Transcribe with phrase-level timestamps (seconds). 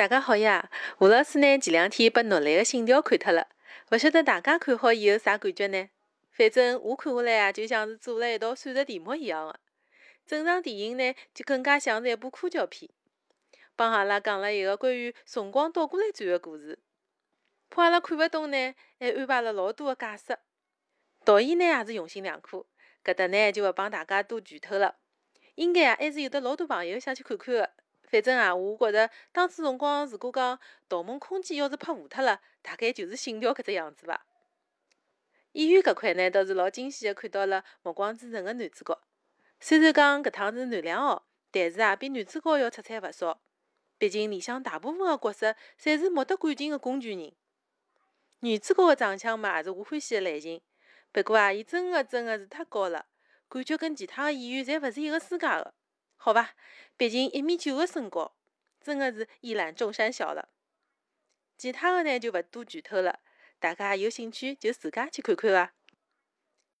[0.00, 0.70] 大家好呀！
[1.00, 3.48] 吴老师呢前两天把诺兰个信条看脱了，
[3.90, 5.90] 勿晓得大家看好以后啥感觉呢？
[6.30, 9.60] 反正我看下来啊，就像是做了一道数学题目一样的。
[10.26, 12.90] 正常电影呢，就更加像是一部科教片，
[13.76, 16.78] 帮阿拉讲了一个关于辰光倒过来转个故事。
[17.68, 20.38] 怕阿拉看勿懂呢，还安排了老多个解释。
[21.26, 22.66] 导演呢也是用心良苦，
[23.04, 24.96] 搿搭呢就勿帮大家多剧透了。
[25.56, 27.70] 应该啊还是有得老多朋友想去看看个。
[28.10, 30.56] 反正啊，我觉着当初辰光，如果讲
[30.88, 34.26] 《盗梦空间》要是拍糊脱了，大概就是《信条》搿只样子伐。
[35.52, 39.00] 演员搿块呢，倒是老惊喜个看到了《暮光之城》个男主角。
[39.60, 43.40] 虽然讲搿趟是男两号，但是啊，比男主角要出彩勿少。
[43.96, 47.32] 毕竟里向大部分个角色侪是没得感情个工具人。
[48.40, 50.60] 女主角个长相嘛，也是我欢喜个类型。
[51.12, 53.06] 不过啊，伊真个真个是太高了，
[53.48, 55.74] 感觉跟其他个演员侪勿是一个世界个。
[56.22, 56.54] 好吧，
[56.98, 58.36] 毕竟一米九的身高，
[58.78, 60.50] 真的是一览众山小了。
[61.56, 63.20] 其他的呢就勿多剧透了，
[63.58, 65.72] 大家有兴趣就自家去看看伐。